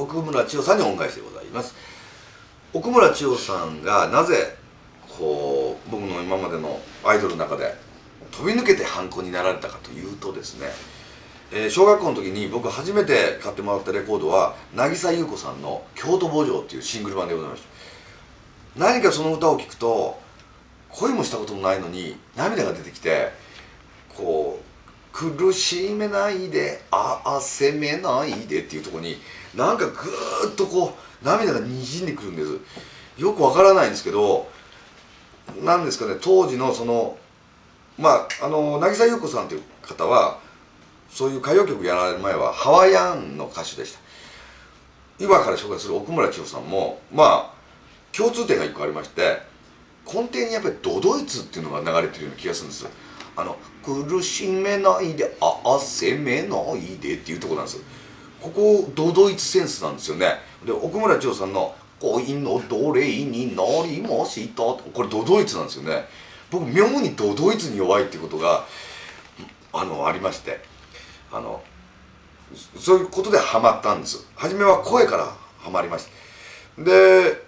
[0.00, 1.74] 奥村千代さんに恩返しでございます。
[2.72, 4.56] 奥村千代さんがなぜ
[5.06, 7.74] こう僕の今までのアイドルの中で
[8.30, 10.68] 飛び抜けてハンコになられたかというとですね、
[11.52, 17.68] えー小学校の時に僕初めて買ってもらったレコードは渚優子さんの「京都墓場」っていうシングル版でございました。
[18.76, 20.18] 何かその歌を聴くと
[20.88, 23.32] 恋もしたこともないのに涙が出てきて
[24.16, 24.69] こう
[25.12, 29.16] 苦しめないでああ責めないでっていうとこに
[29.54, 32.58] なんかぐーっとこう涙がにじんでくるんです。
[33.18, 34.48] よくわからないんですけど
[35.62, 37.18] なんですかね当時のその
[37.98, 40.38] まああの渚優子さんという方は
[41.10, 44.00] そういう歌謡曲やられる前はハワイアンの歌手でした。
[45.18, 47.60] 今から紹介する奥村千代さんもまあ
[48.16, 49.42] 共通点が一個ありまして
[50.06, 52.86] 根底にやっぱりドドイツっていうのが流れてるような気がするんです。
[53.36, 57.82] あの苦しめないでああ責めないでっていうとこなんです
[58.40, 60.38] ここドドイツセンスなんですよね。
[60.64, 66.06] で奥村千代さんの「恋の奴隷になりました」これドドイツなんですよね。
[66.50, 68.64] 僕妙にドドイツに弱いっていうことが
[69.72, 70.70] あのありまして。
[71.32, 71.62] あの
[72.76, 74.26] そういうことでハマったんです。
[74.34, 76.08] 初めは声からハマりまし
[76.76, 76.82] た。
[76.82, 77.44] で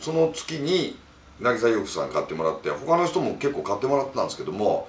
[0.00, 0.98] その月に
[1.40, 4.88] 渚優子さん買ってもらって他の人も結構買ってもらってたんですけども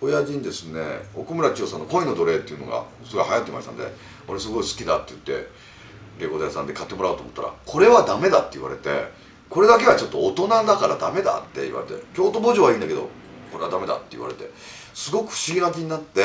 [0.00, 0.82] 親父にですね
[1.14, 3.86] 奥村千代さんの「恋の奴隷」っていうのがすごい流行ってましたんで
[4.26, 5.48] 俺すごい好きだって言って
[6.18, 9.12] レコード屋さんで買ってもらおうと思ったら「これはダメだ」って言われて
[9.48, 13.08] 「これだけはちょっと大人だからダメだ」って言われて「京都墓場はいいんだけど
[13.52, 14.50] これはダメだ」って言われて
[14.92, 16.22] すごく不思議な気になって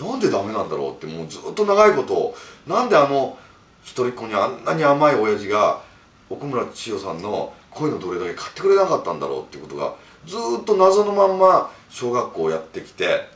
[0.00, 2.34] なんでダメなんだろうってもうずっと長いこと
[2.66, 3.38] なんであの
[3.84, 5.80] 一人っ子にあんなに甘い親父が
[6.28, 9.94] 奥村千代さんの恋の奴隷だけ買ってくれなかったんだろうっていうことが
[10.26, 13.28] ずっと謎のまんま小学校をやってきて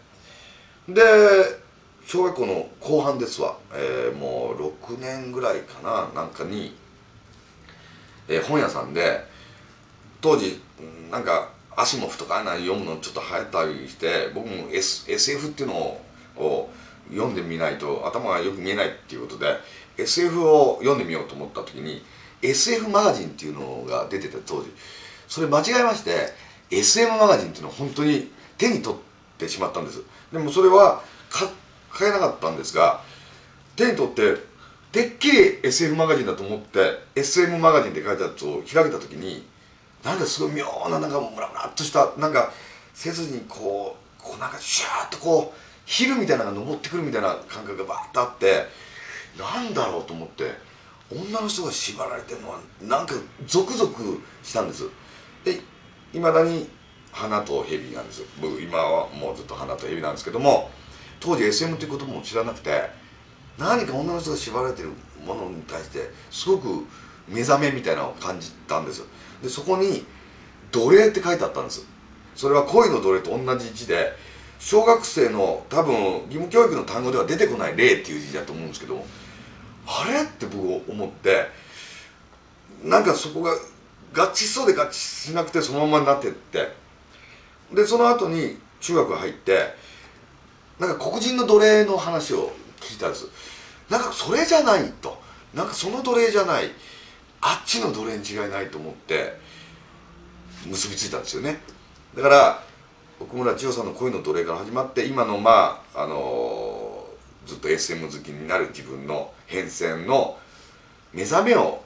[0.88, 1.02] で
[2.06, 6.76] 小学校の後半ですわ、えーもう6年ぐらいかななんかに、
[8.28, 9.24] えー本屋さんで
[10.20, 10.60] 当時
[11.10, 16.00] なんかアシモフとかああいうの読むのちょっと流行ったりして僕も、S、SF っていうの
[16.36, 16.70] を
[17.10, 19.56] 読んでみないと頭がよく見えないっていうことで
[19.98, 22.02] SF を読んでみようと思った時に
[22.42, 24.70] SF マガジンっていうのが出てて当時。
[25.28, 26.32] それ間違えまして
[26.70, 29.00] SM マガジンっていうのを本当に手に取っ
[29.38, 30.02] てしまったんです。
[30.32, 31.02] でもそれは
[31.90, 33.02] 買えなかったんですが
[33.74, 34.36] 手に取って
[34.92, 39.46] てっきり SF マガジンだと思って SM マガジンって書いてあるやつを開けた時に
[40.04, 42.52] なんかすごい妙ななんかムラムラっとしたなんか
[42.94, 48.66] 背筋にこうこうなんかシューッとこうヒルみたいなのが登ってくるみたいな感覚がバーッとあって
[49.38, 50.44] なんだろうと思って
[51.10, 53.14] 女の人が縛られてるのはなんか
[53.46, 54.88] ゾクゾクしたんです。
[55.44, 55.60] で
[56.12, 56.68] いまだに
[57.12, 58.22] 花と蛇なんです。
[58.40, 60.70] 僕今はもうずっと花と蛇なんですけども
[61.20, 62.90] 当時 SM っていうことも知らなくて
[63.58, 64.90] 何か女の人が縛られてる
[65.24, 66.84] ものに対してすごく
[67.28, 69.04] 目覚めみたいなのを感じたんです。
[69.42, 70.04] でそこに
[70.72, 71.86] 「奴隷」って書いてあったんです。
[72.34, 74.12] それは恋の奴隷と同じ字で
[74.58, 79.06] 小学生の多分義務教育の単語では出てこない「霊」っていう字だと思うんですけども
[79.86, 80.22] あれ？
[80.22, 81.46] って僕思って
[82.82, 83.52] なんかそこが
[84.14, 86.72] 合致しそうで合致しなくてそのままになってって。
[87.72, 89.74] でその後に中学入って
[90.78, 93.26] なんか黒人の奴隷の話を聞いたんです。
[93.90, 95.20] なんかそれじゃないと。
[95.54, 96.70] なんかその奴隷じゃない。
[97.40, 99.38] あっちの奴隷に違いないと思って
[100.66, 101.60] 結びついたんですよね。
[102.14, 102.62] だから
[103.18, 106.14] 奥村千代さんの恋の奴隷から始まって今のまああの
[107.46, 110.38] ずっと SM 好きになる自分の変遷の
[111.12, 111.82] 目覚めを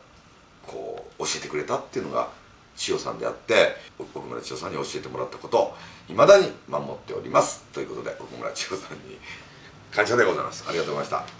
[0.66, 2.28] こう教えてくれたっていうのが
[2.76, 5.76] 千代さんであって奥村千代さんに教えてもらったことを
[6.09, 7.65] いまだに守っております。
[7.72, 9.19] ということで奥村千代さんに
[9.93, 10.65] 感謝でございます。
[10.66, 11.39] ありがとうございました。